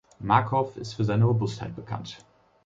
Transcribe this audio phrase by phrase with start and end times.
[0.17, 2.25] Markov ist für seine Robustheit bekannt.